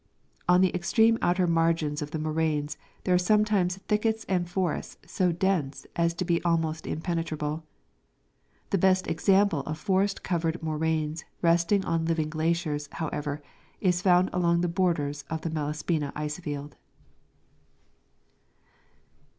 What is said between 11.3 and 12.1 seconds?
resting on